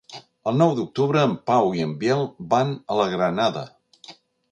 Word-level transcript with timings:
El 0.51 0.55
nou 0.59 0.71
d'octubre 0.77 1.25
en 1.31 1.35
Pau 1.49 1.69
i 1.79 1.83
en 1.87 1.91
Biel 2.05 2.25
van 2.55 2.73
a 2.95 2.99
la 3.01 3.07
Granada. 3.13 3.63